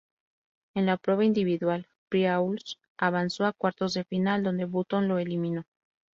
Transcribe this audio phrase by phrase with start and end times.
[0.73, 5.65] En la prueba individual, Priaulx avanzó a cuartos de final, donde Button lo eliminó.